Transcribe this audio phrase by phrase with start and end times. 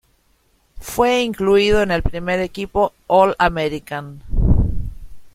[0.79, 4.23] Fue incluido en en el primer equipo All-American.